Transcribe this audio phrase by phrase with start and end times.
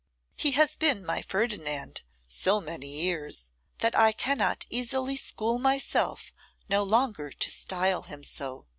[0.35, 3.49] He has been my Ferdinand so many years,
[3.81, 6.33] that I cannot easily school myself
[6.67, 8.65] no longer to style him so.